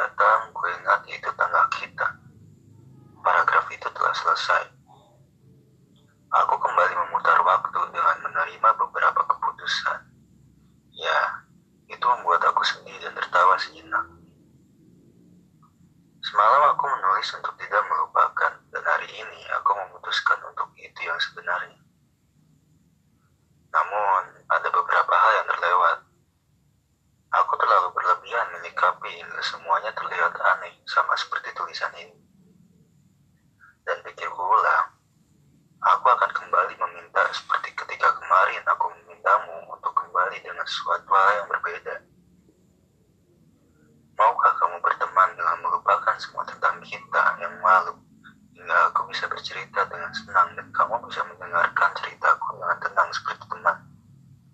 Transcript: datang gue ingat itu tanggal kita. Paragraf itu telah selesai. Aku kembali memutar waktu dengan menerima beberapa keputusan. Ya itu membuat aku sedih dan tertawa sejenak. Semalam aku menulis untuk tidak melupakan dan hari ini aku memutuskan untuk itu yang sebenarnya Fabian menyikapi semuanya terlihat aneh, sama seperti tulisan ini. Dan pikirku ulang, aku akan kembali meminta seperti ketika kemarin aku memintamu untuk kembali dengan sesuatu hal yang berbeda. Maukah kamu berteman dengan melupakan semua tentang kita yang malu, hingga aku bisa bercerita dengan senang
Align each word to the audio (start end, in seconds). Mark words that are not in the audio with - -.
datang 0.00 0.48
gue 0.56 0.70
ingat 0.80 1.00
itu 1.12 1.28
tanggal 1.36 1.66
kita. 1.76 2.08
Paragraf 3.20 3.68
itu 3.68 3.88
telah 3.92 4.14
selesai. 4.16 4.64
Aku 6.30 6.54
kembali 6.56 6.94
memutar 7.04 7.36
waktu 7.44 7.80
dengan 7.92 8.16
menerima 8.24 8.68
beberapa 8.80 9.20
keputusan. 9.28 10.00
Ya 10.96 11.20
itu 11.90 12.04
membuat 12.06 12.40
aku 12.48 12.64
sedih 12.64 12.96
dan 13.02 13.12
tertawa 13.12 13.60
sejenak. 13.60 14.06
Semalam 16.24 16.62
aku 16.76 16.84
menulis 16.86 17.28
untuk 17.36 17.52
tidak 17.60 17.82
melupakan 17.90 18.52
dan 18.72 18.84
hari 18.86 19.08
ini 19.10 19.40
aku 19.60 19.70
memutuskan 19.74 20.38
untuk 20.48 20.70
itu 20.78 21.00
yang 21.02 21.18
sebenarnya 21.18 21.79
Fabian 28.20 28.52
menyikapi 28.52 29.16
semuanya 29.40 29.96
terlihat 29.96 30.36
aneh, 30.36 30.76
sama 30.84 31.16
seperti 31.16 31.56
tulisan 31.56 31.88
ini. 31.96 32.12
Dan 33.80 33.96
pikirku 34.04 34.44
ulang, 34.44 34.92
aku 35.80 36.04
akan 36.04 36.28
kembali 36.28 36.76
meminta 36.76 37.24
seperti 37.32 37.72
ketika 37.72 38.12
kemarin 38.20 38.60
aku 38.68 38.92
memintamu 38.92 39.72
untuk 39.72 39.96
kembali 39.96 40.36
dengan 40.44 40.68
sesuatu 40.68 41.08
hal 41.08 41.32
yang 41.32 41.48
berbeda. 41.48 41.96
Maukah 44.20 44.52
kamu 44.52 44.76
berteman 44.84 45.32
dengan 45.40 45.56
melupakan 45.64 46.16
semua 46.20 46.44
tentang 46.44 46.76
kita 46.84 47.24
yang 47.40 47.56
malu, 47.64 47.96
hingga 48.52 48.92
aku 48.92 49.08
bisa 49.08 49.32
bercerita 49.32 49.88
dengan 49.88 50.12
senang 50.12 50.49